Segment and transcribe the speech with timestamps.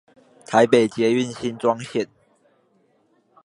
[0.47, 2.07] 台北捷運新莊線